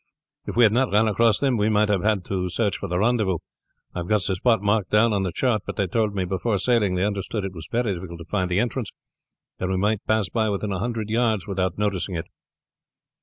"If 0.47 0.55
we 0.55 0.63
had 0.63 0.73
not 0.73 0.91
run 0.91 1.07
across 1.07 1.37
them 1.37 1.57
we 1.57 1.69
might 1.69 1.89
have 1.89 2.01
had 2.01 2.25
to 2.25 2.49
search 2.49 2.75
for 2.77 2.87
the 2.87 2.97
rendezvous. 2.97 3.37
I 3.93 3.99
have 3.99 4.07
got 4.07 4.23
the 4.23 4.35
spot 4.35 4.59
marked 4.63 4.89
down 4.89 5.13
on 5.13 5.21
the 5.21 5.31
chart, 5.31 5.61
but 5.63 5.75
they 5.75 5.85
told 5.85 6.15
me 6.15 6.25
before 6.25 6.57
sailing 6.57 6.95
that 6.95 7.01
they 7.01 7.05
understood 7.05 7.45
it 7.45 7.53
was 7.53 7.67
very 7.71 7.93
difficult 7.93 8.17
to 8.17 8.25
find 8.25 8.49
the 8.49 8.59
entrance, 8.59 8.89
and 9.59 9.69
we 9.69 9.77
might 9.77 10.03
pass 10.07 10.27
by 10.27 10.49
within 10.49 10.71
a 10.71 10.79
hundred 10.79 11.11
yards 11.11 11.45
without 11.45 11.77
noticing 11.77 12.15
it." 12.15 12.25